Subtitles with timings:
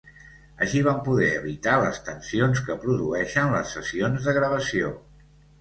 [0.67, 4.91] Així van poder evitar les tensions que produeixen les sessions de gravació.